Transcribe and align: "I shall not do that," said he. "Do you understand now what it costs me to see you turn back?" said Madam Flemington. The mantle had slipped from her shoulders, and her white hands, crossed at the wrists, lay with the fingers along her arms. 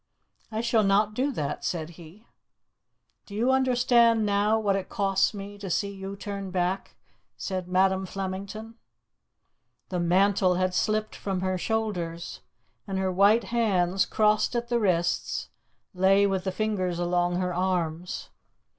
"I 0.51 0.61
shall 0.61 0.83
not 0.83 1.13
do 1.13 1.31
that," 1.33 1.63
said 1.63 1.91
he. 1.91 2.25
"Do 3.27 3.35
you 3.35 3.51
understand 3.51 4.25
now 4.25 4.57
what 4.59 4.75
it 4.75 4.89
costs 4.89 5.31
me 5.31 5.59
to 5.59 5.69
see 5.69 5.91
you 5.93 6.15
turn 6.15 6.49
back?" 6.49 6.95
said 7.37 7.67
Madam 7.67 8.07
Flemington. 8.07 8.79
The 9.89 9.99
mantle 9.99 10.55
had 10.55 10.73
slipped 10.73 11.13
from 11.15 11.41
her 11.41 11.55
shoulders, 11.59 12.39
and 12.87 12.97
her 12.97 13.11
white 13.11 13.43
hands, 13.53 14.07
crossed 14.07 14.55
at 14.55 14.69
the 14.69 14.79
wrists, 14.79 15.49
lay 15.93 16.25
with 16.25 16.45
the 16.45 16.51
fingers 16.51 16.97
along 16.97 17.35
her 17.35 17.53
arms. 17.53 18.31